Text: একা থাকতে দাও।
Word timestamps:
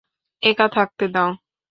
একা 0.43 0.67
থাকতে 0.67 1.05
দাও। 1.07 1.29